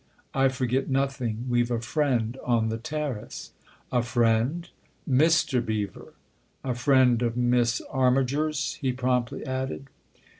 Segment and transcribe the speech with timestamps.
[0.33, 1.45] "I forget nothing.
[1.47, 3.51] We've a friend on the terrace."
[3.91, 4.67] "A friend?""
[5.07, 5.63] Mr.
[5.63, 6.15] Beever.
[6.63, 9.89] A friend of Miss Armiger's," he promptly added.